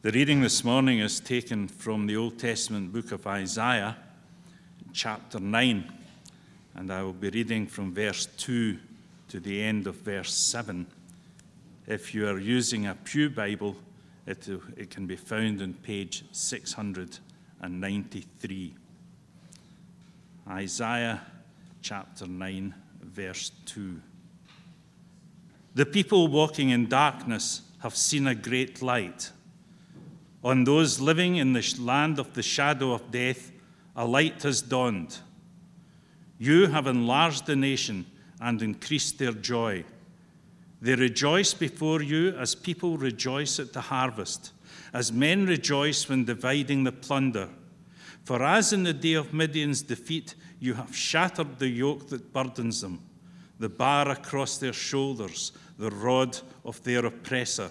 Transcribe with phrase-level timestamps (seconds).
[0.00, 3.96] The reading this morning is taken from the Old Testament book of Isaiah,
[4.92, 5.92] chapter 9,
[6.76, 8.78] and I will be reading from verse 2
[9.26, 10.86] to the end of verse 7.
[11.88, 13.74] If you are using a Pew Bible,
[14.24, 18.74] it, it can be found on page 693.
[20.48, 21.22] Isaiah
[21.82, 22.72] chapter 9,
[23.02, 24.00] verse 2.
[25.74, 29.32] The people walking in darkness have seen a great light.
[30.44, 33.50] On those living in the land of the shadow of death,
[33.96, 35.18] a light has dawned.
[36.38, 38.06] You have enlarged the nation
[38.40, 39.84] and increased their joy.
[40.80, 44.52] They rejoice before you as people rejoice at the harvest,
[44.92, 47.48] as men rejoice when dividing the plunder.
[48.22, 52.80] For as in the day of Midian's defeat, you have shattered the yoke that burdens
[52.80, 53.02] them,
[53.58, 57.70] the bar across their shoulders, the rod of their oppressor.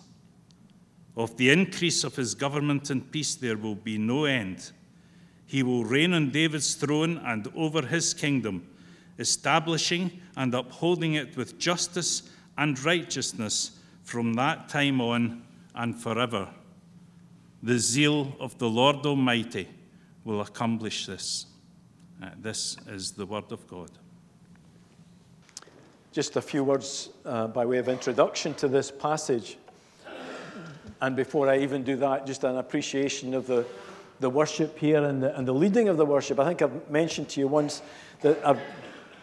[1.15, 4.71] Of the increase of his government and peace there will be no end.
[5.45, 8.67] He will reign on David's throne and over his kingdom,
[9.19, 12.23] establishing and upholding it with justice
[12.57, 13.71] and righteousness
[14.03, 15.43] from that time on
[15.75, 16.49] and forever.
[17.63, 19.67] The zeal of the Lord Almighty
[20.23, 21.47] will accomplish this.
[22.21, 23.91] Uh, this is the word of God.
[26.11, 29.57] Just a few words uh, by way of introduction to this passage.
[31.01, 33.65] And before I even do that, just an appreciation of the,
[34.19, 36.39] the worship here and the, and the leading of the worship.
[36.39, 37.81] I think I've mentioned to you once
[38.21, 38.61] that I've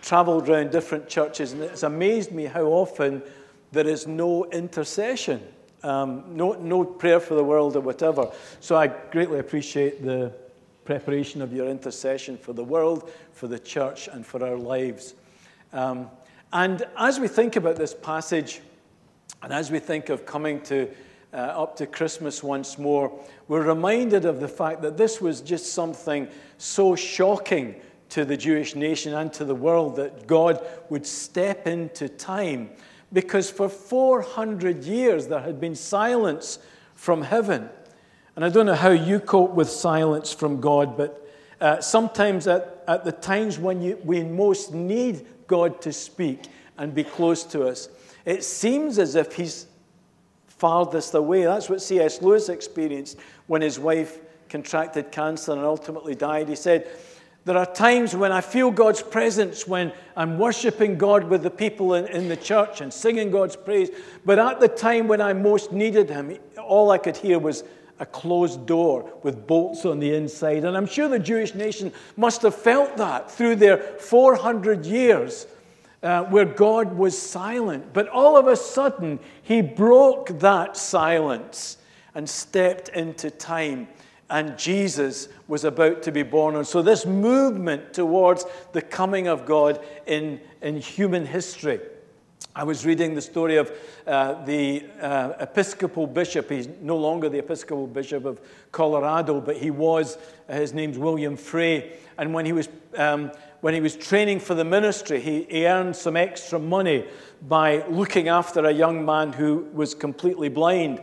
[0.03, 3.23] traveled around different churches, and it's amazed me how often
[3.71, 5.41] there is no intercession,
[5.85, 8.31] um, no, no prayer for the world or whatever.
[8.61, 10.33] So I greatly appreciate the
[10.85, 15.15] preparation of your intercession for the world, for the church, and for our lives.
[15.73, 16.11] Um,
[16.53, 18.63] and as we think about this passage,
[19.43, 20.89] and as we think of coming to
[21.33, 23.13] uh, up to Christmas once more,
[23.49, 27.75] we're reminded of the fact that this was just something so shocking
[28.11, 32.71] to the Jewish nation and to the world that God would step into time.
[33.13, 36.59] Because for 400 years there had been silence
[36.95, 37.69] from heaven.
[38.37, 41.27] And I don't know how you cope with silence from God, but
[41.61, 46.45] uh, sometimes at, at the times when you, we most need God to speak
[46.77, 47.89] and be close to us,
[48.25, 49.67] it seems as if He's
[50.59, 51.45] farthest away.
[51.45, 52.21] That's what C.S.
[52.21, 56.49] Lewis experienced when his wife contracted cancer and ultimately died.
[56.49, 56.89] He said,
[57.45, 61.95] There are times when I feel God's presence when I'm worshiping God with the people
[61.95, 63.91] in, in the church and singing God's praise.
[64.25, 67.65] But at the time when I most needed Him, all I could hear was
[68.01, 70.65] a closed door with bolts on the inside.
[70.65, 75.47] And I'm sure the Jewish nation must have felt that through their 400 years
[76.03, 77.93] uh, where God was silent.
[77.93, 81.79] But all of a sudden, he broke that silence
[82.15, 83.89] and stepped into time.
[84.31, 86.55] And Jesus was about to be born.
[86.57, 91.81] And so, this movement towards the coming of God in, in human history.
[92.55, 93.73] I was reading the story of
[94.07, 96.51] uh, the uh, Episcopal bishop.
[96.51, 98.41] He's no longer the Episcopal bishop of
[98.73, 101.97] Colorado, but he was, his name's William Frey.
[102.19, 103.31] And when he was um,
[103.61, 107.05] when he was training for the ministry, he, he earned some extra money
[107.43, 111.01] by looking after a young man who was completely blind,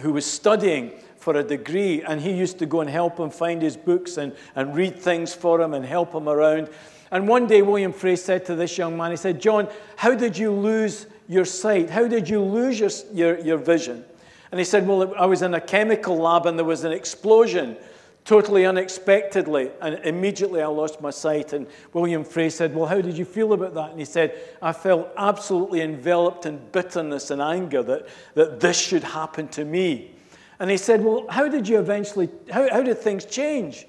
[0.00, 2.02] who was studying for a degree.
[2.02, 5.34] And he used to go and help him find his books and, and read things
[5.34, 6.70] for him and help him around.
[7.10, 10.36] And one day, William Frey said to this young man, he said, John, how did
[10.36, 11.90] you lose your sight?
[11.90, 14.04] How did you lose your, your, your vision?
[14.50, 17.76] And he said, Well, I was in a chemical lab and there was an explosion
[18.28, 21.54] totally unexpectedly, and immediately I lost my sight.
[21.54, 23.90] And William Frey said, Well, how did you feel about that?
[23.90, 29.02] And he said, I felt absolutely enveloped in bitterness and anger that, that this should
[29.02, 30.10] happen to me.
[30.58, 33.86] And he said, Well, how did you eventually, how, how did things change?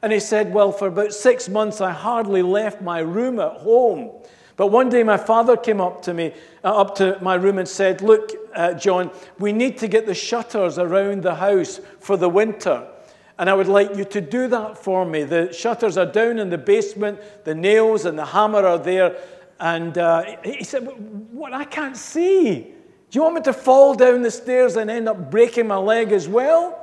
[0.00, 4.10] And he said, Well, for about six months, I hardly left my room at home.
[4.56, 6.32] But one day my father came up to me,
[6.64, 10.14] uh, up to my room and said, Look, uh, John, we need to get the
[10.14, 12.88] shutters around the house for the winter.
[13.38, 15.24] And I would like you to do that for me.
[15.24, 19.16] The shutters are down in the basement, the nails and the hammer are there.
[19.58, 20.86] And uh, he said,
[21.32, 21.52] What?
[21.52, 22.60] I can't see.
[22.60, 26.12] Do you want me to fall down the stairs and end up breaking my leg
[26.12, 26.78] as well?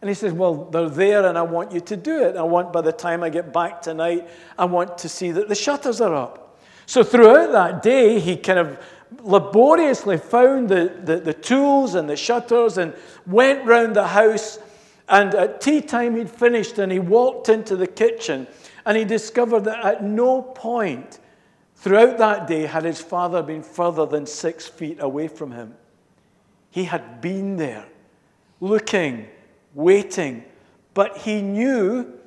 [0.00, 2.36] And he says, Well, they're there and I want you to do it.
[2.36, 5.54] I want, by the time I get back tonight, I want to see that the
[5.54, 6.58] shutters are up.
[6.86, 8.78] So throughout that day, he kind of
[9.22, 12.94] laboriously found the, the, the tools and the shutters and
[13.26, 14.58] went round the house.
[15.10, 18.46] And at tea time, he'd finished and he walked into the kitchen
[18.86, 21.18] and he discovered that at no point
[21.74, 25.74] throughout that day had his father been further than six feet away from him.
[26.70, 27.86] He had been there,
[28.60, 29.26] looking
[29.74, 30.44] waiting.
[30.94, 32.18] But he knew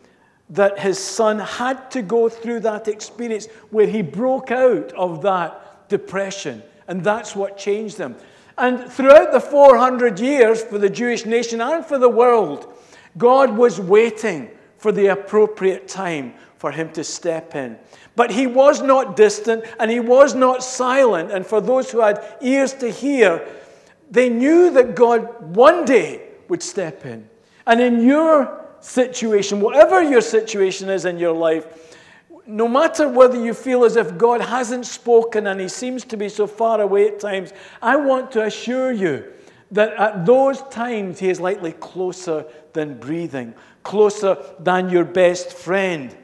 [0.50, 5.90] that his son had to go through that experience where he broke out of that
[5.90, 6.64] depression.
[6.88, 8.16] And that's what changed him.
[8.58, 12.74] And throughout the 400 years for the Jewish nation and for the world,
[13.18, 17.78] God was waiting for the appropriate time for him to step in.
[18.16, 21.32] But he was not distant and he was not silent.
[21.32, 23.48] And for those who had ears to hear,
[24.12, 27.28] they knew that God one day would step in.
[27.66, 31.93] And in your situation, whatever your situation is in your life,
[32.46, 36.30] no matter whether you feel as if God hasn't spoken and He seems to be
[36.30, 39.32] so far away at times, I want to assure you
[39.72, 43.54] that at those times He is likely closer than breathing,
[43.84, 46.16] closer than your best friend.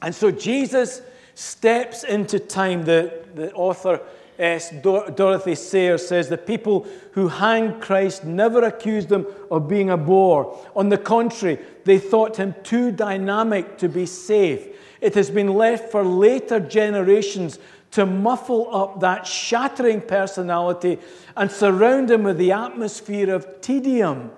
[0.00, 1.02] And so Jesus
[1.34, 2.84] steps into time.
[2.84, 4.00] The, the author
[4.38, 4.70] S.
[4.82, 10.58] Dorothy Sayers says the people who hanged Christ never accused him of being a bore.
[10.74, 14.68] On the contrary, they thought him too dynamic to be safe.
[15.02, 17.58] It has been left for later generations
[17.90, 20.98] to muffle up that shattering personality
[21.36, 24.30] and surround him with the atmosphere of tedium.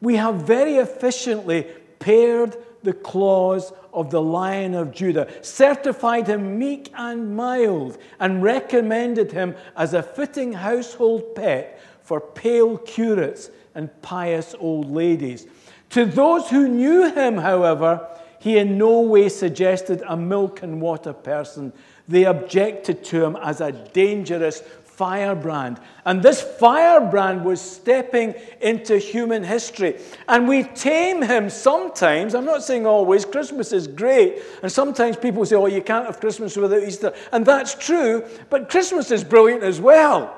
[0.00, 1.66] We have very efficiently
[1.98, 9.32] pared the claws of the Lion of Judah, certified him meek and mild, and recommended
[9.32, 15.48] him as a fitting household pet for pale curates and pious old ladies.
[15.90, 18.06] To those who knew him, however,
[18.44, 21.72] he in no way suggested a milk and water person.
[22.06, 25.80] They objected to him as a dangerous firebrand.
[26.04, 29.98] And this firebrand was stepping into human history.
[30.28, 32.34] And we tame him sometimes.
[32.34, 33.24] I'm not saying always.
[33.24, 34.42] Christmas is great.
[34.62, 37.14] And sometimes people say, oh, you can't have Christmas without Easter.
[37.32, 38.26] And that's true.
[38.50, 40.36] But Christmas is brilliant as well.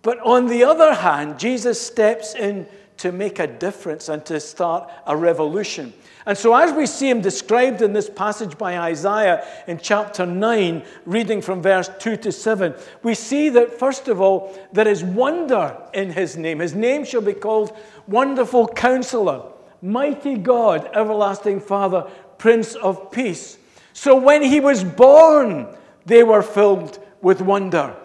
[0.00, 2.66] But on the other hand, Jesus steps in
[2.96, 5.92] to make a difference and to start a revolution.
[6.24, 10.84] And so, as we see him described in this passage by Isaiah in chapter 9,
[11.04, 15.76] reading from verse 2 to 7, we see that, first of all, there is wonder
[15.92, 16.60] in his name.
[16.60, 17.76] His name shall be called
[18.06, 19.42] Wonderful Counselor,
[19.82, 22.08] Mighty God, Everlasting Father,
[22.38, 23.58] Prince of Peace.
[23.92, 25.66] So, when he was born,
[26.06, 27.96] they were filled with wonder.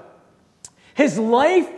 [0.95, 1.69] His life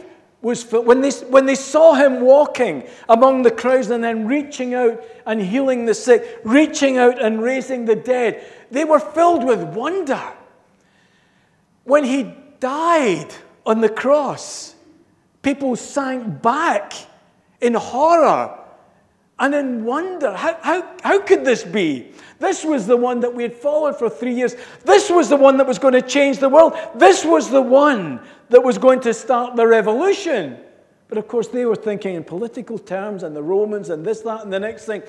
[0.42, 5.04] was when they, when they saw him walking among the crowds and then reaching out
[5.26, 10.22] and healing the sick, reaching out and raising the dead, they were filled with wonder.
[11.84, 13.34] When he died
[13.66, 14.76] on the cross,
[15.42, 16.94] people sank back
[17.60, 18.59] in horror
[19.40, 20.36] and in wonder.
[20.36, 22.12] How, how, how could this be?
[22.40, 24.56] This was the one that we had followed for three years.
[24.84, 26.74] This was the one that was going to change the world.
[26.96, 30.58] This was the one that was going to start the revolution.
[31.08, 34.44] But of course, they were thinking in political terms and the Romans and this, that,
[34.44, 35.04] and the next thing.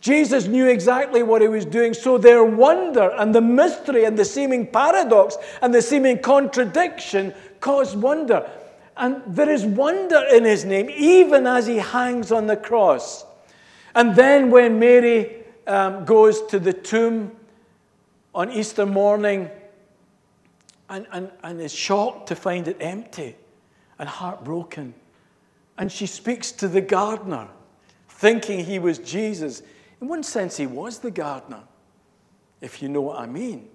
[0.00, 4.24] Jesus knew exactly what he was doing, so their wonder and the mystery and the
[4.24, 8.48] seeming paradox and the seeming contradiction caused wonder.
[8.96, 13.26] And there is wonder in his name, even as he hangs on the cross.
[13.94, 17.32] And then when Mary um, goes to the tomb
[18.34, 19.50] on Easter morning,
[20.90, 23.36] and, and, and is shocked to find it empty
[23.98, 24.92] and heartbroken.
[25.78, 27.48] And she speaks to the gardener,
[28.08, 29.62] thinking he was Jesus.
[30.00, 31.62] In one sense, he was the gardener,
[32.60, 33.68] if you know what I mean.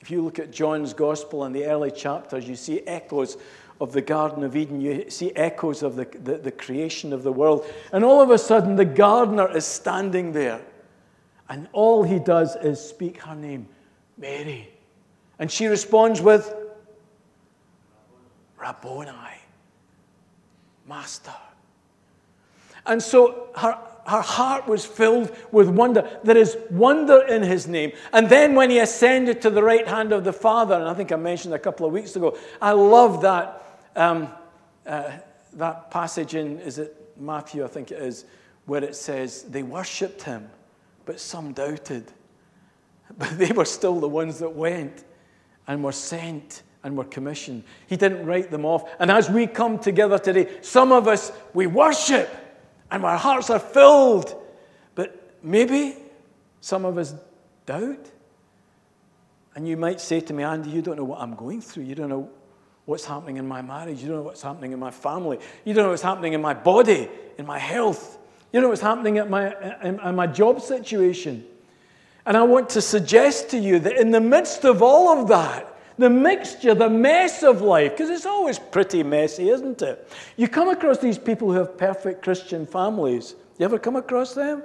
[0.00, 3.36] If you look at John's gospel and the early chapters, you see echoes
[3.84, 4.80] of the Garden of Eden.
[4.80, 7.66] You see echoes of the, the, the, creation of the world.
[7.92, 10.62] And all of a sudden, the gardener is standing there.
[11.50, 13.68] And all he does is speak her name
[14.16, 14.70] Mary.
[15.38, 16.52] And she responds with,
[18.56, 19.10] Rabboni,
[20.88, 21.34] Master.
[22.86, 26.18] And so her, her heart was filled with wonder.
[26.22, 27.92] There is wonder in his name.
[28.12, 31.12] And then when he ascended to the right hand of the Father, and I think
[31.12, 33.63] I mentioned a couple of weeks ago, I love that,
[33.96, 34.28] um,
[34.86, 35.10] uh,
[35.54, 38.24] that passage in, is it Matthew, I think it is,
[38.66, 40.50] where it says, they worshipped him,
[41.04, 42.04] but some doubted.
[43.18, 45.04] But they were still the ones that went
[45.68, 47.62] and were sent and we're commissioned.
[47.86, 48.90] He didn't write them off.
[48.98, 52.28] And as we come together today, some of us, we worship
[52.90, 54.34] and our hearts are filled.
[54.94, 55.96] But maybe
[56.60, 57.14] some of us
[57.66, 58.10] doubt.
[59.54, 61.84] And you might say to me, Andy, you don't know what I'm going through.
[61.84, 62.30] You don't know
[62.86, 64.00] what's happening in my marriage.
[64.02, 65.38] You don't know what's happening in my family.
[65.64, 68.18] You don't know what's happening in my body, in my health.
[68.52, 71.44] You don't know what's happening at my, in, in my job situation.
[72.26, 75.70] And I want to suggest to you that in the midst of all of that,
[75.98, 80.08] the mixture, the mess of life, because it's always pretty messy, isn't it?
[80.36, 83.34] You come across these people who have perfect Christian families.
[83.58, 84.64] You ever come across them?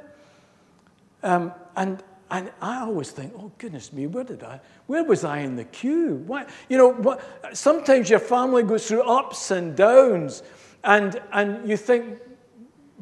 [1.22, 5.40] Um, and, and I always think, oh, goodness me, where did I, where was I
[5.40, 6.24] in the queue?
[6.28, 7.22] Why, you know, what,
[7.54, 10.44] sometimes your family goes through ups and downs,
[10.84, 12.20] and, and you think,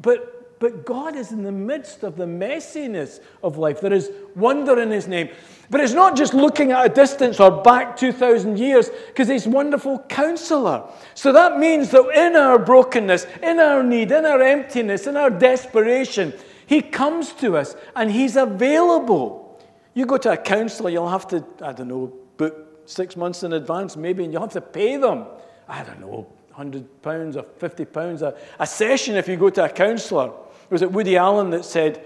[0.00, 3.80] but but God is in the midst of the messiness of life.
[3.80, 5.28] There is wonder in His name.
[5.70, 10.00] But it's not just looking at a distance or back 2,000 years, because He's wonderful
[10.08, 10.84] counselor.
[11.14, 15.30] So that means that in our brokenness, in our need, in our emptiness, in our
[15.30, 16.32] desperation,
[16.68, 19.58] He comes to us and He's available.
[19.94, 23.54] You go to a counselor, you'll have to, I don't know, book six months in
[23.54, 25.24] advance maybe, and you'll have to pay them,
[25.66, 29.64] I don't know, 100 pounds or 50 pounds a, a session if you go to
[29.64, 30.26] a counselor.
[30.26, 32.04] It Was it Woody Allen that said,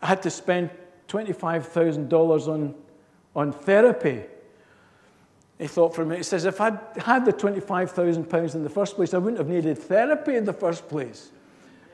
[0.00, 0.70] I had to spend
[1.08, 2.74] $25,000 on,
[3.36, 4.22] on therapy?
[5.58, 8.96] He thought for a minute, he says, if I'd had the £25,000 in the first
[8.96, 11.30] place, I wouldn't have needed therapy in the first place.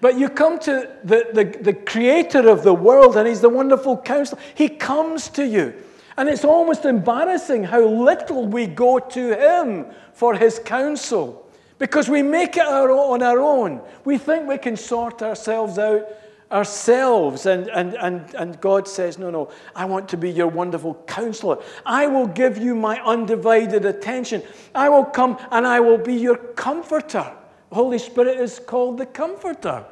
[0.05, 3.97] But you come to the, the, the creator of the world, and he's the wonderful
[3.97, 4.39] counselor.
[4.55, 5.73] He comes to you.
[6.19, 12.21] And it's almost embarrassing how little we go to him for his counsel because we
[12.21, 13.81] make it our on our own.
[14.05, 16.07] We think we can sort ourselves out
[16.53, 17.47] ourselves.
[17.47, 21.63] And, and, and, and God says, No, no, I want to be your wonderful counselor.
[21.87, 24.43] I will give you my undivided attention.
[24.75, 27.35] I will come and I will be your comforter.
[27.73, 29.87] Holy Spirit is called the comforter.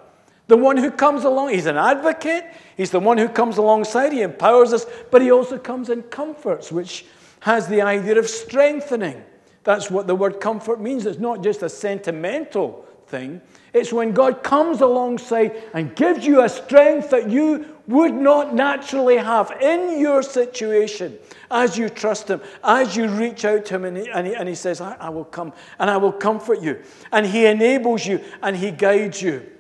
[0.52, 2.44] The one who comes along, he's an advocate,
[2.76, 6.70] he's the one who comes alongside, he empowers us, but he also comes and comforts,
[6.70, 7.06] which
[7.40, 9.24] has the idea of strengthening.
[9.64, 11.06] That's what the word comfort means.
[11.06, 13.40] It's not just a sentimental thing,
[13.72, 19.16] it's when God comes alongside and gives you a strength that you would not naturally
[19.16, 21.18] have in your situation
[21.50, 24.50] as you trust Him, as you reach out to Him, and He, and he, and
[24.50, 26.82] he says, I, I will come and I will comfort you.
[27.10, 29.51] And He enables you and He guides you.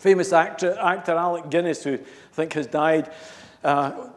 [0.00, 1.98] Famous actor, actor Alec Guinness, who I
[2.32, 3.12] think has died.
[3.62, 4.08] Uh,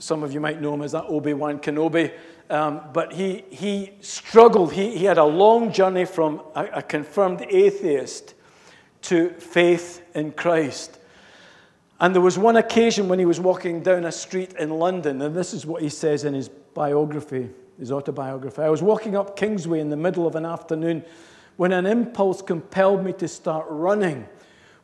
[0.00, 2.12] some of you might know him as that Obi Wan Kenobi.
[2.50, 4.72] Um, but he, he struggled.
[4.72, 8.34] He, he had a long journey from a, a confirmed atheist
[9.02, 10.98] to faith in Christ.
[12.00, 15.36] And there was one occasion when he was walking down a street in London, and
[15.36, 17.48] this is what he says in his biography,
[17.78, 18.60] his autobiography.
[18.60, 21.04] I was walking up Kingsway in the middle of an afternoon
[21.56, 24.26] when an impulse compelled me to start running.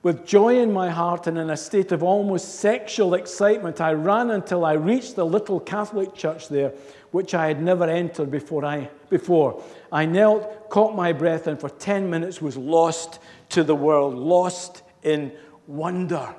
[0.03, 4.33] With joy in my heart and in a state of almost sexual excitement, I ran
[4.33, 6.73] until I reached the little Catholic church there,
[7.13, 9.63] which I had never entered before I, before.
[9.93, 14.83] I knelt, caught my breath, and for 10 minutes was lost to the world, lost
[15.05, 15.31] in
[15.69, 16.35] wonder.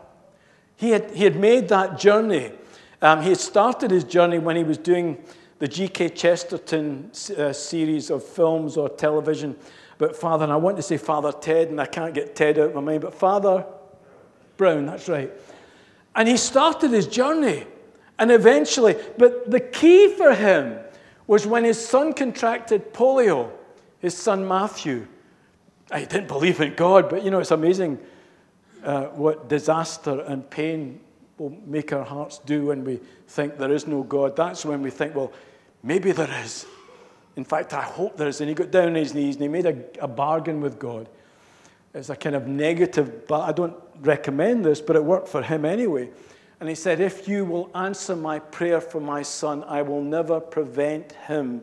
[0.75, 2.51] He had, he had made that journey.
[3.01, 5.23] Um, he had started his journey when he was doing
[5.59, 6.09] the G.K.
[6.09, 9.55] Chesterton uh, series of films or television
[9.97, 12.69] but Father, and I want to say Father Ted, and I can't get Ted out
[12.69, 13.65] of my mind, but Father
[14.57, 15.31] Brown, that's right.
[16.15, 17.65] And he started his journey.
[18.19, 20.77] And eventually, but the key for him
[21.25, 23.51] was when his son contracted polio,
[23.99, 25.07] his son Matthew.
[25.91, 27.99] I didn't believe in God, but you know, it's amazing
[28.83, 30.99] uh, what disaster and pain
[31.37, 34.35] will make our hearts do when we think there is no God.
[34.35, 35.31] That's when we think, well,
[35.81, 36.65] maybe there is.
[37.35, 38.41] In fact, I hope there is.
[38.41, 41.09] And he got down on his knees and he made a, a bargain with God.
[41.93, 45.65] It's a kind of negative, but I don't recommend this, but it worked for him
[45.65, 46.09] anyway.
[46.59, 50.39] And he said, If you will answer my prayer for my son, I will never
[50.39, 51.61] prevent him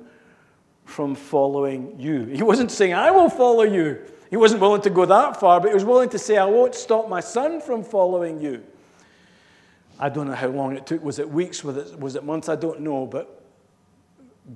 [0.84, 2.24] from following you.
[2.26, 4.00] He wasn't saying, I will follow you.
[4.28, 6.74] He wasn't willing to go that far, but he was willing to say, I won't
[6.74, 8.62] stop my son from following you.
[9.98, 11.02] I don't know how long it took.
[11.02, 11.64] Was it weeks?
[11.64, 12.48] Was it, was it months?
[12.48, 13.06] I don't know.
[13.06, 13.39] But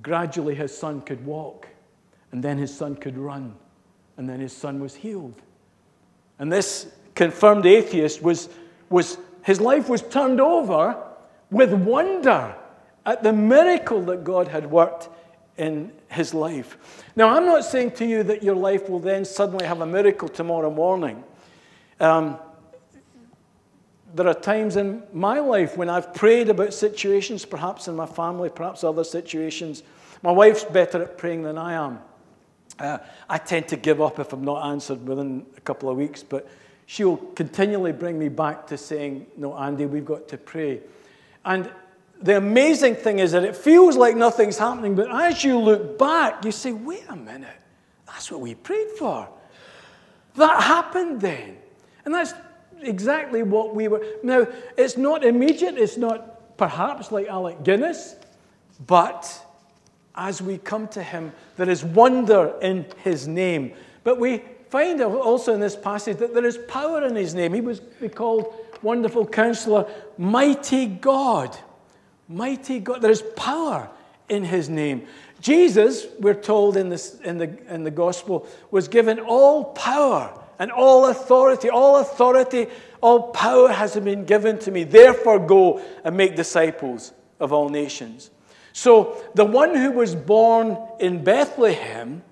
[0.01, 1.67] gradually his son could walk,
[2.31, 3.55] and then his son could run,
[4.17, 5.41] and then his son was healed.
[6.39, 8.49] And this confirmed atheist was,
[8.89, 11.01] was his life was turned over
[11.49, 12.55] with wonder
[13.05, 15.09] at the miracle that God had worked
[15.57, 17.05] in his life.
[17.15, 20.27] Now, I'm not saying to you that your life will then suddenly have a miracle
[20.27, 21.23] tomorrow morning.
[21.99, 22.37] Um,
[24.15, 28.49] there are times in my life when I've prayed about situations, perhaps in my family,
[28.49, 29.83] perhaps other situations,
[30.23, 31.99] My wife's better at praying than I am.
[32.79, 32.97] Uh,
[33.29, 36.47] I tend to give up if I'm not answered within a couple of weeks, but
[36.85, 40.79] she'll continually bring me back to saying, No, Andy, we've got to pray.
[41.43, 41.69] And
[42.21, 46.43] the amazing thing is that it feels like nothing's happening, but as you look back,
[46.45, 47.59] you say, Wait a minute,
[48.07, 49.27] that's what we prayed for.
[50.35, 51.57] That happened then.
[52.05, 52.33] And that's
[52.81, 54.05] exactly what we were.
[54.23, 58.15] Now, it's not immediate, it's not perhaps like Alec Guinness,
[58.85, 59.45] but
[60.15, 63.73] as we come to him, there is wonder in his name.
[64.03, 67.53] But we find also in this passage that there is power in his name.
[67.53, 67.81] He was
[68.13, 71.57] called Wonderful Counselor, Mighty God.
[72.27, 73.01] Mighty God.
[73.01, 73.89] There is power
[74.29, 75.07] in his name.
[75.41, 80.71] Jesus, we're told in, this, in, the, in the gospel, was given all power and
[80.71, 81.69] all authority.
[81.69, 82.67] All authority,
[83.01, 84.83] all power has been given to me.
[84.83, 88.31] Therefore, go and make disciples of all nations.
[88.73, 92.23] So, the one who was born in Bethlehem,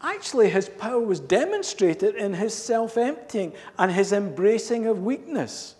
[0.00, 5.74] actually, his power was demonstrated in his self emptying and his embracing of weakness.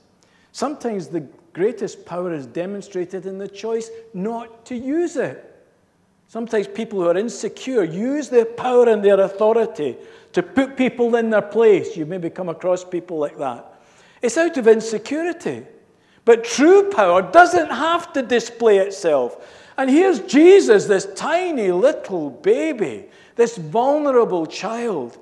[0.52, 5.49] Sometimes the greatest power is demonstrated in the choice not to use it.
[6.30, 9.96] Sometimes people who are insecure use their power and their authority
[10.32, 11.96] to put people in their place.
[11.96, 13.82] You've maybe come across people like that.
[14.22, 15.64] It's out of insecurity.
[16.24, 19.44] But true power doesn't have to display itself.
[19.76, 25.18] And here's Jesus, this tiny little baby, this vulnerable child,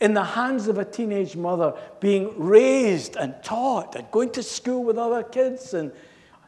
[0.00, 4.82] in the hands of a teenage mother, being raised and taught and going to school
[4.82, 5.72] with other kids.
[5.72, 5.92] And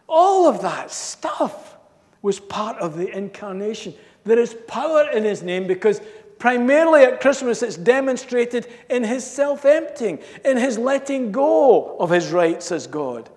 [0.09, 1.74] all of that stuff
[2.25, 3.93] was part of the incarnation.
[4.25, 6.01] There is power in his name because
[6.39, 12.33] primarily at Christmas it's demonstrated in his self emptying, in his letting go of his
[12.33, 13.29] rights as God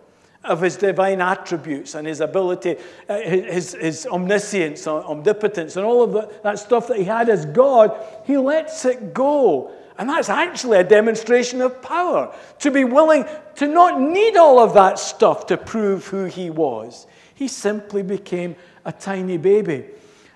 [0.45, 2.77] of his divine attributes and his ability,
[3.09, 7.45] uh, his, his omniscience, omnipotence, and all of that, that stuff that he had as
[7.45, 7.93] God,
[8.25, 13.25] he lets it go and that's actually a demonstration of power to be willing
[13.55, 17.07] to not need all of that stuff to prove who he was.
[17.37, 19.85] He simply became a tiny baby.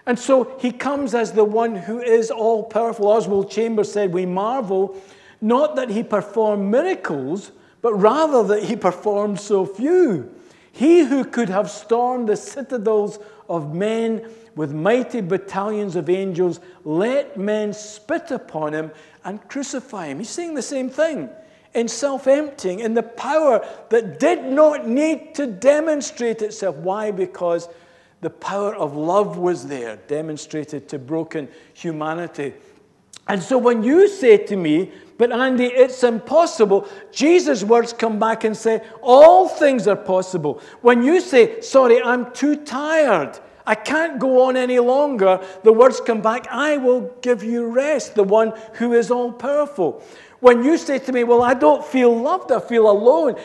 [0.06, 3.08] And so he comes as the one who is all powerful.
[3.08, 4.96] Oswald Chambers said, We marvel
[5.42, 10.32] not that he performed miracles, but rather that he performed so few.
[10.72, 13.18] He who could have stormed the citadels
[13.50, 18.92] of men with mighty battalions of angels, let men spit upon him
[19.26, 20.20] and crucify him.
[20.20, 21.32] He's saying the same thing
[21.74, 26.76] in self emptying, in the power that did not need to demonstrate itself.
[26.76, 27.12] Why?
[27.12, 27.70] Because
[28.22, 32.54] the power of love was there, demonstrated to broken humanity.
[33.28, 38.44] And so when you say to me, but Andy, it's impossible, Jesus' words come back
[38.44, 40.62] and say, all things are possible.
[40.82, 45.40] When you say, sorry, I'm too tired, I can't go on any longer.
[45.64, 50.04] The words come back, I will give you rest, the one who is all powerful.
[50.42, 53.36] When you say to me, Well, I don't feel loved, I feel alone,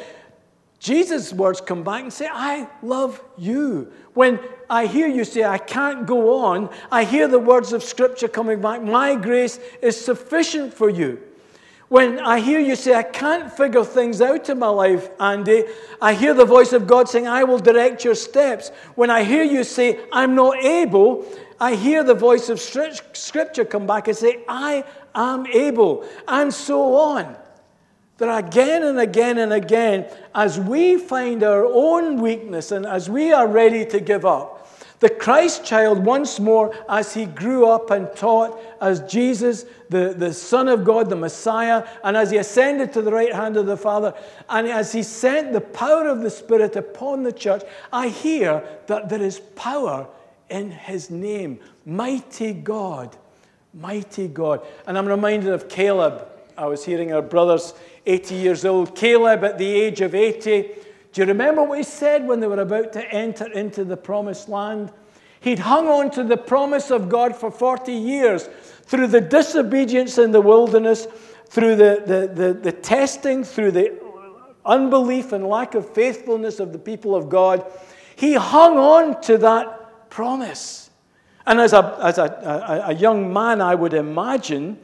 [0.78, 3.92] Jesus' words come back and say, I love you.
[4.14, 8.28] When I hear you say, I can't go on, I hear the words of Scripture
[8.28, 11.20] coming back, My grace is sufficient for you.
[11.88, 15.64] When I hear you say, I can't figure things out in my life, Andy,
[16.02, 18.70] I hear the voice of God saying, I will direct your steps.
[18.96, 21.24] When I hear you say, I'm not able,
[21.60, 24.84] I hear the voice of Scripture come back and say, I
[25.16, 27.36] am able, and so on.
[28.18, 33.32] That again and again and again, as we find our own weakness and as we
[33.32, 34.56] are ready to give up,
[35.00, 40.32] the Christ child, once more, as he grew up and taught as Jesus, the, the
[40.32, 43.76] Son of God, the Messiah, and as he ascended to the right hand of the
[43.76, 44.14] Father,
[44.48, 49.10] and as he sent the power of the Spirit upon the church, I hear that
[49.10, 50.08] there is power
[50.48, 51.60] in his name.
[51.84, 53.14] Mighty God,
[53.76, 54.66] mighty God.
[54.86, 56.26] And I'm reminded of Caleb.
[56.56, 57.74] I was hearing our brothers,
[58.06, 58.96] 80 years old.
[58.96, 60.62] Caleb, at the age of 80,
[61.12, 64.48] do you remember what he said when they were about to enter into the promised
[64.48, 64.92] land?
[65.40, 68.48] He'd hung on to the promise of God for 40 years
[68.84, 71.06] through the disobedience in the wilderness,
[71.46, 74.00] through the, the, the, the testing, through the
[74.64, 77.64] unbelief and lack of faithfulness of the people of God.
[78.16, 80.85] He hung on to that promise.
[81.46, 84.78] And as a, as a, a, a young man, I would imagine,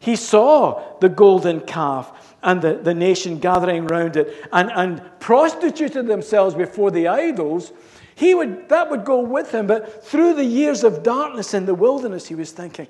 [0.00, 6.06] he saw the golden calf and the, the nation gathering around it and, and prostituted
[6.06, 7.72] themselves before the idols,
[8.14, 9.66] he would, that would go with him.
[9.66, 12.88] But through the years of darkness in the wilderness, he was thinking,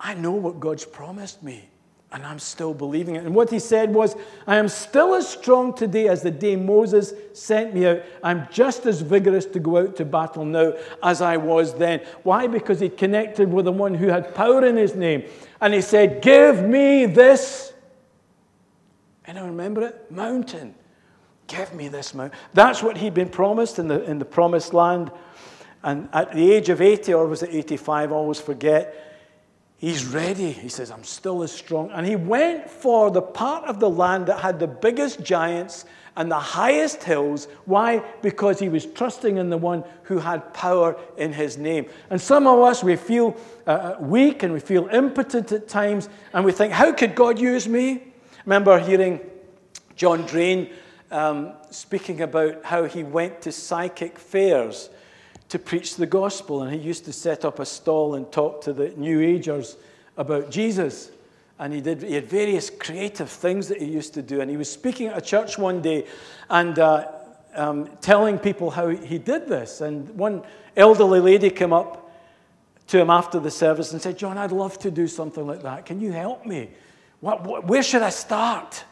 [0.00, 1.68] I know what God's promised me.
[2.12, 3.24] And I'm still believing it.
[3.24, 7.14] And what he said was, I am still as strong today as the day Moses
[7.32, 8.02] sent me out.
[8.22, 12.00] I'm just as vigorous to go out to battle now as I was then.
[12.22, 12.46] Why?
[12.46, 15.24] Because he connected with the one who had power in his name.
[15.60, 17.72] And he said, Give me this.
[19.24, 20.74] And I remember it mountain.
[21.46, 22.38] Give me this mountain.
[22.52, 25.10] That's what he'd been promised in the, in the promised land.
[25.82, 29.11] And at the age of 80, or was it 85, I always forget,
[29.82, 30.52] He's ready.
[30.52, 31.90] He says, I'm still as strong.
[31.90, 36.30] And he went for the part of the land that had the biggest giants and
[36.30, 37.48] the highest hills.
[37.64, 37.98] Why?
[38.22, 41.86] Because he was trusting in the one who had power in his name.
[42.10, 46.08] And some of us, we feel uh, uh weak and we feel impotent at times,
[46.32, 48.04] and we think, How could God use me?
[48.46, 49.18] Remember hearing
[49.96, 50.70] John Drane
[51.10, 54.90] um, speaking about how he went to psychic fairs
[55.52, 56.62] to preach the gospel.
[56.62, 59.76] And he used to set up a stall and talk to the New Agers
[60.16, 61.10] about Jesus.
[61.58, 64.40] And he, did, he had various creative things that he used to do.
[64.40, 66.06] And he was speaking at a church one day
[66.48, 67.06] and uh,
[67.54, 69.82] um, telling people how he did this.
[69.82, 70.42] And one
[70.74, 72.10] elderly lady came up
[72.86, 75.84] to him after the service and said, John, I'd love to do something like that.
[75.84, 76.70] Can you help me?
[77.20, 78.84] What, what, where should I start?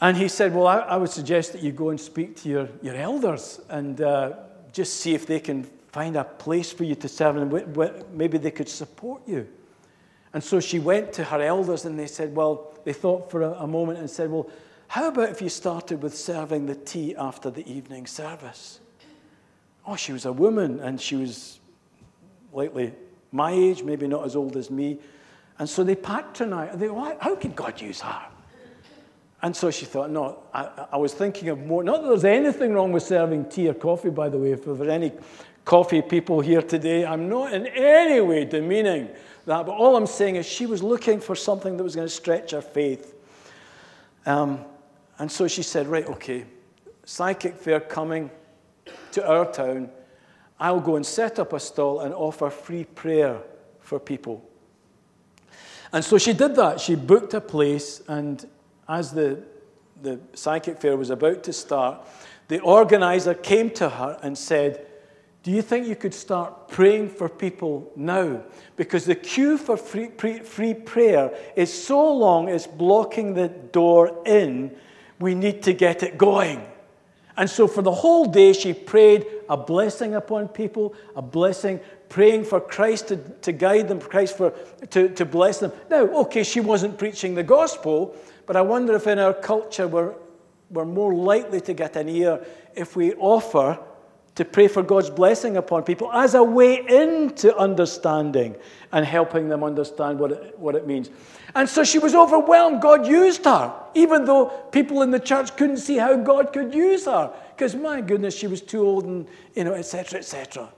[0.00, 2.68] And he said, Well, I, I, would suggest that you go and speak to your,
[2.80, 4.32] your elders and uh,
[4.72, 8.50] just see if they can find a place for you to serve and maybe they
[8.50, 9.46] could support you.
[10.32, 13.50] And so she went to her elders and they said, Well, they thought for a,
[13.52, 14.48] a moment and said, Well,
[14.88, 18.80] how about if you started with serving the tea after the evening service?
[19.86, 21.60] Oh, she was a woman and she was
[22.52, 22.92] likely
[23.30, 24.98] my age, maybe not as old as me.
[25.58, 26.78] And so they patronized.
[26.78, 28.26] They, well, how could God use her?
[29.42, 31.82] And so she thought, no, I, I, was thinking of more.
[31.82, 34.52] Not that there's anything wrong with serving tea or coffee, by the way.
[34.52, 35.12] If there's any
[35.64, 39.08] coffee people here today, I'm not in any way demeaning
[39.46, 39.66] that.
[39.66, 42.52] But all I'm saying is she was looking for something that was going to stretch
[42.52, 43.14] her faith.
[44.26, 44.64] Um,
[45.18, 46.44] and so she said, right, okay,
[47.04, 48.30] psychic fair coming
[49.10, 49.90] to our town.
[50.60, 53.40] I'll go and set up a stall and offer free prayer
[53.80, 54.48] for people.
[55.92, 56.80] And so she did that.
[56.80, 58.46] She booked a place and
[58.88, 59.42] as the,
[60.02, 62.06] the psychic fair was about to start,
[62.48, 64.86] the organizer came to her and said,
[65.42, 68.42] Do you think you could start praying for people now?
[68.76, 74.76] Because the queue for free, free prayer is so long, it's blocking the door in.
[75.18, 76.66] We need to get it going.
[77.36, 82.44] And so for the whole day, she prayed a blessing upon people, a blessing, praying
[82.44, 84.50] for Christ to, to guide them, Christ for,
[84.90, 85.72] to, to bless them.
[85.88, 88.14] Now, okay, she wasn't preaching the gospel,
[88.46, 90.14] but I wonder if in our culture we're,
[90.70, 93.78] we're more likely to get an ear if we offer
[94.34, 98.56] to pray for God's blessing upon people as a way into understanding
[98.90, 101.10] and helping them understand what it, what it means.
[101.54, 102.80] And so she was overwhelmed.
[102.80, 107.04] God used her, even though people in the church couldn't see how God could use
[107.04, 110.72] her, because my goodness, she was too old and, you know, etc., etc.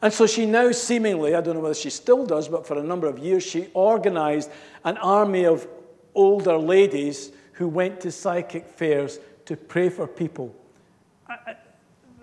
[0.00, 2.82] And so she now seemingly, I don't know whether she still does, but for a
[2.82, 4.50] number of years, she organized
[4.84, 5.68] an army of
[6.14, 10.54] older ladies who went to psychic fairs to pray for people.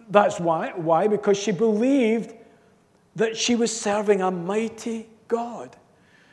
[0.10, 0.73] That's why.
[0.75, 1.08] Why?
[1.08, 2.34] Because she believed
[3.15, 5.75] that she was serving a mighty God.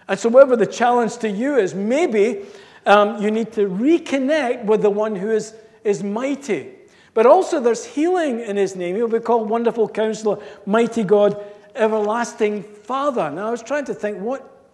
[0.09, 2.47] And so, whatever the challenge to you is, maybe
[2.87, 6.73] um, you need to reconnect with the one who is, is mighty.
[7.13, 8.95] But also, there's healing in his name.
[8.95, 11.43] He'll be called Wonderful Counselor, Mighty God,
[11.75, 13.31] Everlasting Father.
[13.31, 14.69] Now, I was trying to think what,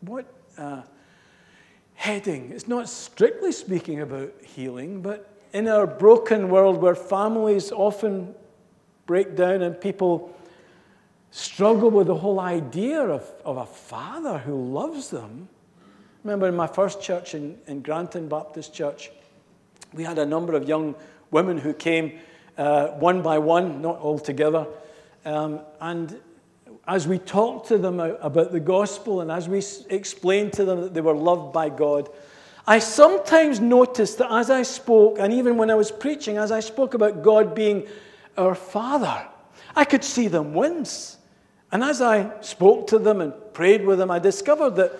[0.00, 0.26] what
[0.58, 0.82] uh,
[2.04, 2.52] heading.
[2.52, 8.34] It's not strictly speaking about healing, but in our broken world where families often
[9.06, 10.30] break down and people
[11.30, 15.48] struggle with the whole idea of, of a father who loves them.
[16.24, 19.10] Remember in my first church in, in Granton Baptist Church,
[19.94, 20.94] we had a number of young
[21.30, 22.18] women who came
[22.58, 24.66] uh, one by one, not all together.
[25.24, 26.20] Um, and
[26.86, 30.94] as we talked to them about the gospel and as we explained to them that
[30.94, 32.10] they were loved by God,
[32.66, 36.60] I sometimes noticed that as I spoke, and even when I was preaching, as I
[36.60, 37.86] spoke about God being
[38.36, 39.26] our Father,
[39.76, 41.18] I could see them wince.
[41.72, 44.92] And as I spoke to them and prayed with them, I discovered that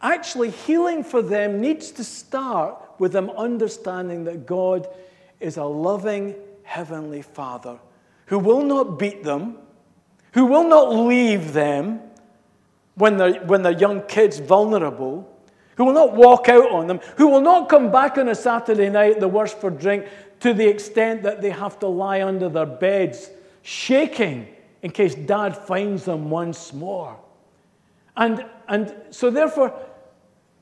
[0.00, 4.86] actually healing for them needs to start with them understanding that God
[5.40, 7.78] is a loving Heavenly Father
[8.26, 9.58] who will not beat them
[10.34, 12.00] who will not leave them
[12.96, 15.30] when they're, when they're young kids vulnerable,
[15.76, 18.88] who will not walk out on them, who will not come back on a Saturday
[18.88, 20.06] night, the worse for drink,
[20.40, 23.30] to the extent that they have to lie under their beds,
[23.62, 24.48] shaking
[24.82, 27.16] in case dad finds them once more.
[28.16, 29.72] And, and so, therefore,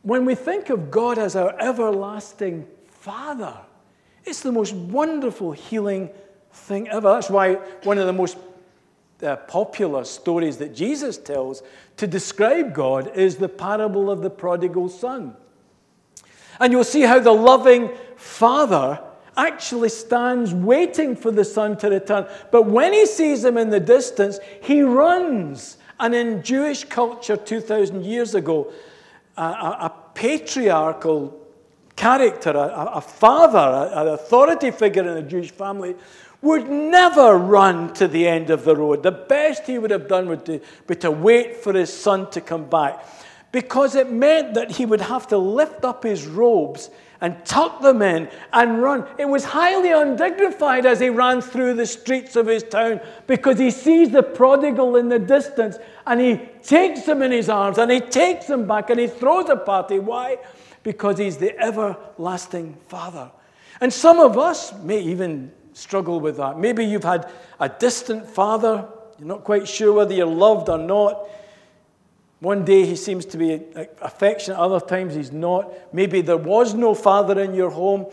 [0.03, 3.57] when we think of God as our everlasting Father,
[4.25, 6.11] it's the most wonderful healing
[6.53, 7.15] thing ever.
[7.15, 7.55] That's why
[7.85, 8.37] one of the most
[9.23, 11.63] uh, popular stories that Jesus tells
[11.97, 15.37] to describe God is the parable of the prodigal son.
[16.61, 19.01] And you'll see how the loving father
[19.37, 22.27] actually stands waiting for the son to return.
[22.51, 25.79] But when he sees him in the distance, he runs.
[25.99, 28.73] And in Jewish culture 2,000 years ago,
[29.37, 31.42] a, a, a patriarchal
[31.97, 35.95] character, a, a father, an authority figure in a Jewish family,
[36.43, 39.03] would never run to the end of the road.
[39.03, 40.45] The best he would have done would
[40.87, 43.07] be to wait for his son to come back
[43.53, 48.03] because it meant that he would have to lift up his robes and tuck them
[48.03, 49.07] in and run.
[49.17, 53.71] It was highly undignified as he ran through the streets of his town because he
[53.71, 55.77] sees the prodigal in the distance
[56.07, 59.49] and he takes him in his arms and he takes him back and he throws
[59.49, 60.01] a party.
[60.01, 60.39] Why?
[60.83, 63.31] Because he's the everlasting Father.
[63.81, 66.59] And some of us may even struggle with that.
[66.59, 68.87] Maybe you've had a distant father,
[69.19, 71.29] you're not quite sure whether you're loved or not.
[72.41, 73.61] One day he seems to be
[74.01, 75.73] affectionate, other times he's not.
[75.95, 78.07] Maybe there was no father in your home.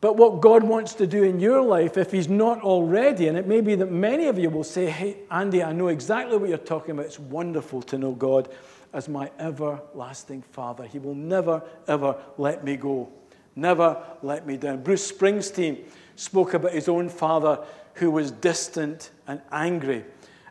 [0.00, 3.46] But what God wants to do in your life, if He's not already, and it
[3.46, 6.56] may be that many of you will say, Hey, Andy, I know exactly what you're
[6.56, 7.04] talking about.
[7.04, 8.48] It's wonderful to know God
[8.92, 10.86] as my everlasting Father.
[10.86, 13.10] He will never, ever let me go,
[13.56, 14.82] never let me down.
[14.82, 15.84] Bruce Springsteen
[16.16, 20.04] spoke about his own father who was distant and angry.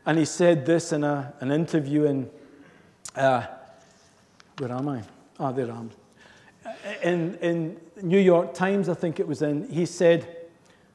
[0.05, 2.29] And he said this in a, an interview in,
[3.15, 3.45] uh,
[4.57, 5.03] where am I?
[5.39, 5.91] Ah, there I am.
[7.03, 10.35] In, in New York Times, I think it was in, he said,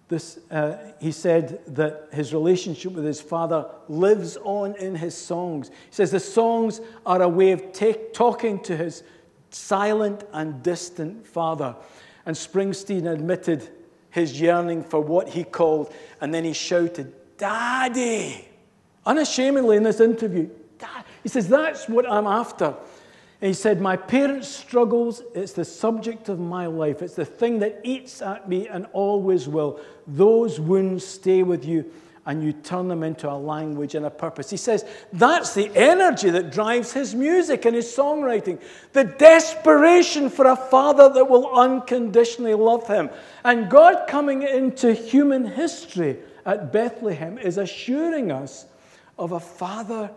[0.09, 5.69] this, uh, he said that his relationship with his father lives on in his songs.
[5.69, 9.03] He says the songs are a way of take, talking to his
[9.51, 11.75] silent and distant father.
[12.27, 13.69] And Springsteen admitted
[14.11, 18.49] his yearning for what he called, and then he shouted, Daddy!
[19.07, 20.49] Unashamedly in this interview.
[21.23, 22.75] He says, That's what I'm after.
[23.44, 27.02] He said, My parents' struggles, it's the subject of my life.
[27.02, 29.80] It's the thing that eats at me and always will.
[30.07, 31.92] Those wounds stay with you
[32.24, 34.48] and you turn them into a language and a purpose.
[34.48, 38.62] He says that's the energy that drives his music and his songwriting.
[38.94, 43.11] The desperation for a father that will unconditionally love him.
[43.44, 48.64] And God coming into human history at Bethlehem is assuring us
[49.18, 50.11] of a father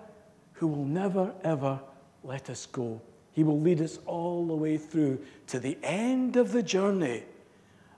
[0.54, 1.82] who will never, ever
[2.24, 3.02] let us go.
[3.38, 7.22] He will lead us all the way through to the end of the journey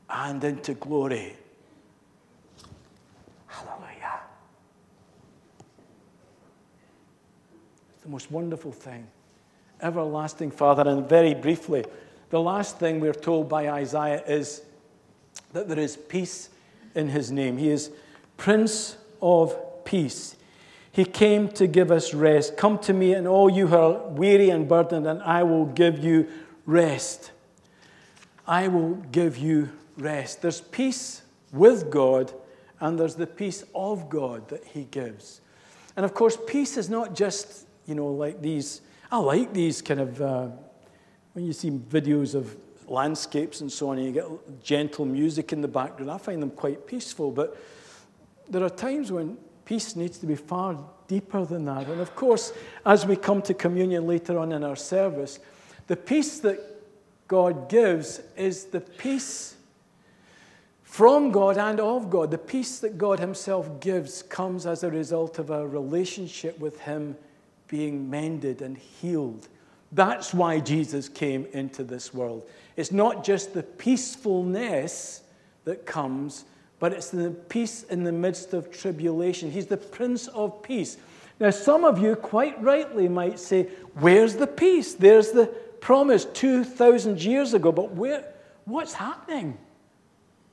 [0.09, 1.37] and into glory.
[3.47, 4.19] Hallelujah.
[7.93, 9.07] It's The most wonderful thing.
[9.81, 10.85] Everlasting Father.
[10.85, 11.85] And very briefly,
[12.31, 14.63] the last thing we're told by Isaiah is
[15.53, 16.49] that there is peace
[16.95, 17.57] in his name.
[17.57, 17.91] He is
[18.35, 20.35] Prince of Peace.
[20.91, 22.57] He came to give us rest.
[22.57, 26.03] Come to me, and all you who are weary and burdened, and I will give
[26.03, 26.27] you
[26.65, 27.31] rest.
[28.47, 30.41] I will give you rest.
[30.41, 31.21] There's peace
[31.51, 32.33] with God,
[32.79, 35.41] and there's the peace of God that He gives.
[35.95, 38.81] And of course, peace is not just you know, like these.
[39.11, 40.47] I like these kind of, uh,
[41.33, 42.55] when you see videos of
[42.87, 46.51] landscapes and so on, and you get gentle music in the background, I find them
[46.51, 47.31] quite peaceful.
[47.31, 47.57] But
[48.47, 49.37] there are times when
[49.69, 50.75] peace needs to be far
[51.07, 51.87] deeper than that.
[51.87, 52.53] And of course,
[52.87, 55.37] as we come to communion later on in our service,
[55.85, 56.59] the peace that
[57.27, 59.57] God gives is the peace
[60.81, 62.31] from God and of God.
[62.31, 67.15] The peace that God Himself gives comes as a result of our relationship with Him
[67.67, 69.49] being mended and healed.
[69.91, 72.49] That's why Jesus came into this world.
[72.75, 75.21] It's not just the peacefulness
[75.65, 76.45] that comes,
[76.79, 79.51] but it's the peace in the midst of tribulation.
[79.51, 80.97] He's the Prince of Peace.
[81.39, 84.93] Now, some of you quite rightly might say, Where's the peace?
[84.93, 85.47] There's the
[85.81, 88.25] promise 2,000 years ago, but where,
[88.65, 89.57] what's happening?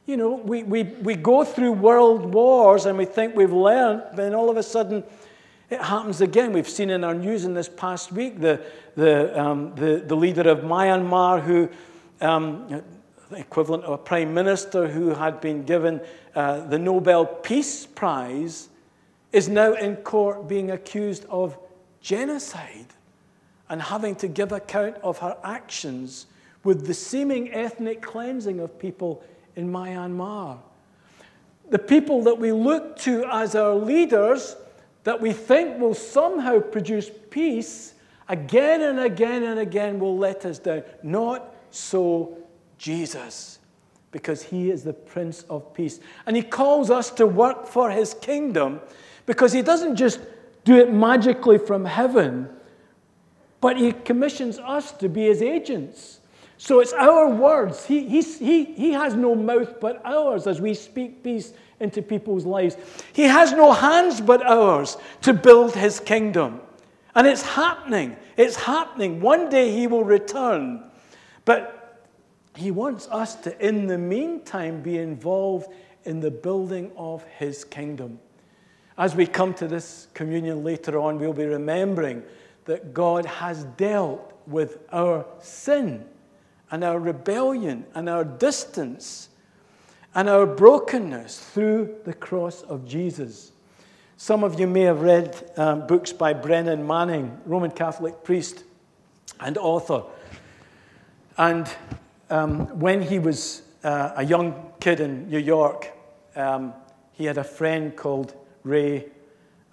[0.07, 4.35] You know, we, we, we go through world wars and we think we've learned, then
[4.35, 5.03] all of a sudden
[5.69, 6.53] it happens again.
[6.53, 10.49] We've seen in our news in this past week the, the, um, the, the, leader
[10.49, 11.69] of Myanmar, who,
[12.21, 12.83] um,
[13.33, 16.01] equivalent of a prime minister who had been given
[16.35, 18.69] uh, the Nobel Peace Prize,
[19.33, 21.59] is now in court being accused of
[22.01, 22.87] genocide
[23.69, 26.27] and having to give account of her actions
[26.65, 29.23] with the seeming ethnic cleansing of people
[29.57, 30.59] in Myanmar.
[31.71, 34.57] The people that we look to as our leaders
[35.05, 37.95] that we think will somehow produce peace
[38.29, 40.83] again and again and again will let us down.
[41.03, 42.37] Not so
[42.79, 43.59] Jesus,
[44.11, 46.01] because he is the Prince of Peace.
[46.27, 48.81] And he calls us to work for his kingdom
[49.27, 50.21] because he doesn't just
[50.65, 52.49] do it magically from heaven,
[53.61, 56.21] but he commissions us to be his agents.
[56.59, 57.85] So it's our words.
[57.85, 62.47] He, he, he, he has no mouth but ours as we speak peace into people's
[62.47, 62.77] lives.
[63.13, 66.61] He has no hands but ours to build his kingdom.
[67.15, 68.17] And it's happening.
[68.37, 69.21] It's happening.
[69.21, 70.85] One day he will return.
[71.45, 71.76] But
[72.59, 75.69] he wants us to, in the meantime, be involved
[76.05, 78.19] in the building of his kingdom.
[78.97, 82.23] As we come to this communion later on, we'll be remembering
[82.65, 86.07] that God has dealt with our sin
[86.71, 89.29] and our rebellion and our distance
[90.15, 93.53] and our brokenness through the cross of Jesus.
[94.17, 98.65] Some of you may have read um, books by Brennan Manning, Roman Catholic priest
[99.41, 100.05] and author.
[101.37, 101.69] And
[102.31, 105.93] um, when he was uh, a young kid in New York,
[106.35, 106.75] um,
[107.13, 109.07] he had a friend called Ray,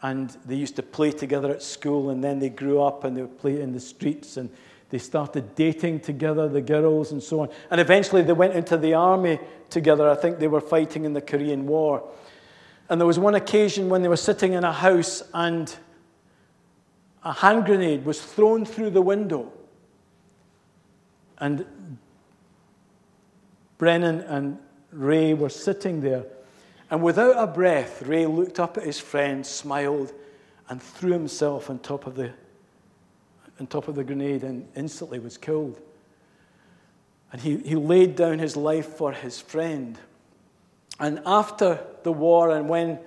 [0.02, 3.22] and they used to play together at school, and then they grew up and they
[3.22, 4.50] would play in the streets, and
[4.90, 7.50] they started dating together, the girls, and so on.
[7.72, 9.40] And eventually they went into the army
[9.70, 10.08] together.
[10.08, 12.08] I think they were fighting in the Korean War.
[12.90, 15.76] And there was one occasion when they were sitting in a house and
[17.24, 19.52] a hand grenade was thrown through the window.
[21.40, 21.66] And
[23.78, 24.58] Brennan and
[24.92, 26.26] Ray were sitting there.
[26.90, 30.14] And without a breath, Ray looked up at his friend, smiled,
[30.70, 32.34] and threw himself on top of the
[33.60, 35.80] on top of the grenade and instantly was killed.
[37.32, 39.98] And he, he laid down his life for his friend.
[41.00, 43.00] And after the war, and when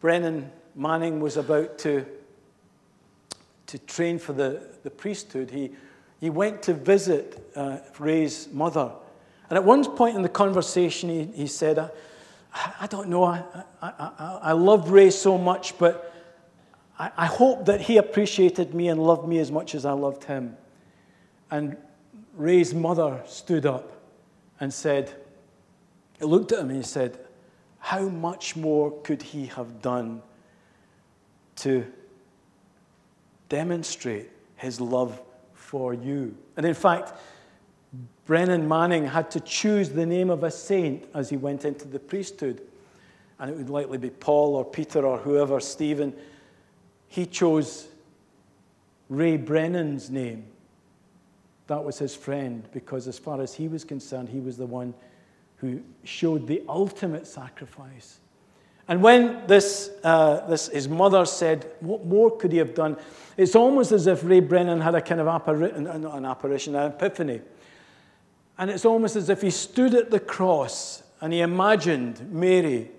[0.00, 2.04] Brennan Manning was about to,
[3.66, 5.70] to train for the, the priesthood, he,
[6.20, 8.92] he went to visit uh, Ray's mother.
[9.50, 11.90] And at one point in the conversation, he, he said, I,
[12.80, 13.42] I don't know, I,
[13.82, 16.12] I, I, I love Ray so much, but
[16.98, 20.24] I, I hope that he appreciated me and loved me as much as I loved
[20.24, 20.56] him.
[21.50, 21.76] And
[22.34, 23.92] Ray's mother stood up
[24.60, 25.14] and said,
[26.18, 27.18] he looked at him and he said,
[27.78, 30.22] How much more could he have done
[31.56, 31.84] to
[33.48, 35.20] demonstrate his love
[35.52, 36.36] for you?
[36.56, 37.12] And in fact,
[38.26, 41.98] Brennan Manning had to choose the name of a saint as he went into the
[41.98, 42.62] priesthood.
[43.38, 46.14] And it would likely be Paul or Peter or whoever, Stephen.
[47.08, 47.88] He chose
[49.08, 50.46] Ray Brennan's name.
[51.66, 54.94] That was his friend because, as far as he was concerned, he was the one
[55.56, 58.20] who showed the ultimate sacrifice.
[58.86, 62.96] And when this, uh, this, his mother said, What more could he have done?
[63.36, 67.40] It's almost as if Ray Brennan had a kind of apparition, an apparition, an epiphany.
[68.58, 72.90] And it's almost as if he stood at the cross and he imagined Mary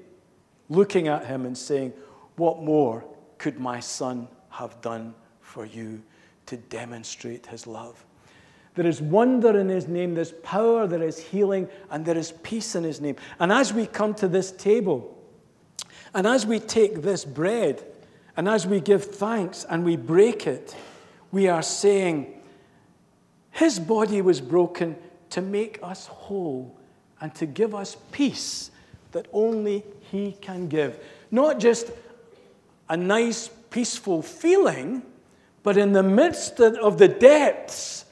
[0.69, 1.93] looking at him and saying,
[2.35, 3.05] What more
[3.37, 6.01] could my son have done for you
[6.47, 8.03] to demonstrate his love?
[8.75, 12.75] There is wonder in his name, there's power, there is healing, and there is peace
[12.75, 13.15] in his name.
[13.39, 15.17] And as we come to this table,
[16.13, 17.85] and as we take this bread,
[18.35, 20.75] and as we give thanks and we break it,
[21.31, 22.41] we are saying,
[23.51, 24.97] His body was broken
[25.35, 26.73] to make us whole
[27.19, 28.71] and to give us peace
[29.11, 30.97] that only He can give.
[31.29, 31.91] Not just
[32.87, 35.03] a nice, peaceful feeling,
[35.61, 38.05] but in the midst of the depths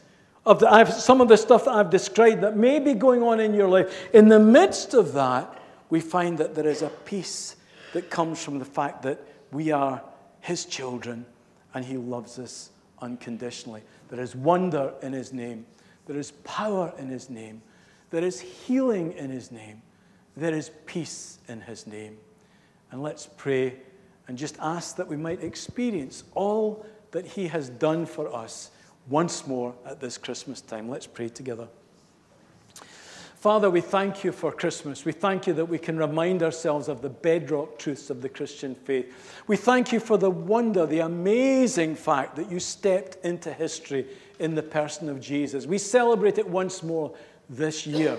[0.46, 3.54] of the, some of the stuff that I've described that may be going on in
[3.54, 7.56] your life, in the midst of that, we find that there is a peace
[7.94, 9.18] that comes from the fact that
[9.54, 10.02] we are
[10.42, 11.26] His children
[11.74, 13.82] and He loves us unconditionally.
[14.10, 15.66] There is wonder in His name,
[16.06, 17.62] there is power in His name,
[18.10, 19.82] there is healing in His name,
[20.36, 22.18] there is peace in His name.
[22.92, 23.78] And let's pray
[24.28, 28.72] and just ask that we might experience all that He has done for us
[29.10, 30.90] once more at this Christmas time.
[30.90, 31.68] Let's pray together.
[33.44, 35.04] Father, we thank you for Christmas.
[35.04, 38.74] We thank you that we can remind ourselves of the bedrock truths of the Christian
[38.74, 39.14] faith.
[39.48, 44.06] We thank you for the wonder, the amazing fact that you stepped into history
[44.44, 45.66] in the person of Jesus.
[45.66, 47.16] We celebrate it once more
[47.50, 48.18] this year.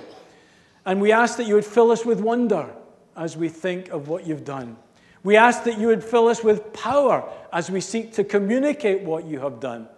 [0.87, 2.75] And we ask that you would fill us with wonder
[3.16, 4.77] as we think of what you've done.
[5.22, 9.25] We ask that you would fill us with power as we seek to communicate what
[9.25, 9.89] you have done.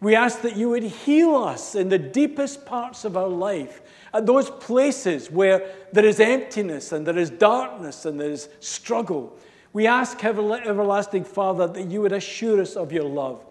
[0.00, 4.26] We ask that you would heal us in the deepest parts of our life, at
[4.26, 9.38] those places where there is emptiness and there is darkness and there is struggle.
[9.72, 13.44] We ask, everlasting Father, that you would assure us of your love,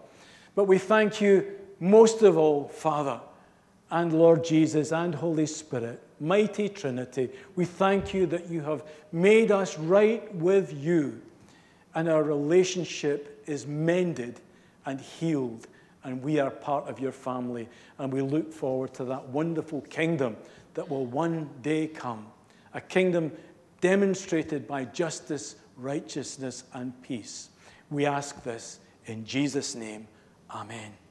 [0.54, 3.20] But we thank you most of all, Father,
[3.90, 7.28] and Lord Jesus, and Holy Spirit, mighty Trinity.
[7.56, 11.20] We thank you that you have made us right with you,
[11.96, 14.40] and our relationship is mended
[14.86, 15.66] and healed,
[16.04, 17.68] and we are part of your family.
[17.98, 20.36] And we look forward to that wonderful kingdom
[20.74, 22.26] that will one day come
[22.74, 23.32] a kingdom
[23.80, 27.48] demonstrated by justice, righteousness, and peace.
[27.90, 30.06] We ask this in Jesus' name.
[30.48, 31.01] Amen.